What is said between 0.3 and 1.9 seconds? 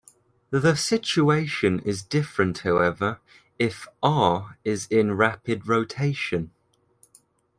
The situation